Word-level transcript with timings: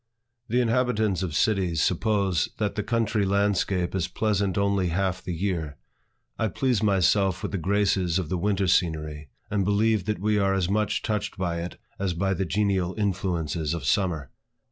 The 0.47 0.61
inhabitants 0.61 1.21
of 1.21 1.35
cities 1.35 1.79
suppose 1.83 2.49
that 2.57 2.73
the 2.73 2.81
country 2.81 3.23
landscape 3.23 3.93
is 3.93 4.07
pleasant 4.07 4.57
only 4.57 4.87
half 4.87 5.21
the 5.21 5.31
year. 5.35 5.77
I 6.39 6.47
please 6.47 6.81
myself 6.81 7.43
with 7.43 7.51
the 7.51 7.59
graces 7.59 8.17
of 8.17 8.27
the 8.27 8.37
winter 8.39 8.65
scenery, 8.65 9.29
and 9.51 9.63
believe 9.63 10.05
that 10.05 10.17
we 10.17 10.39
are 10.39 10.55
as 10.55 10.67
much 10.71 11.03
touched 11.03 11.37
by 11.37 11.61
it 11.61 11.79
as 11.99 12.15
by 12.15 12.33
the 12.33 12.45
genial 12.45 12.95
influences 12.97 13.75
of 13.75 13.85
summer. 13.85 14.31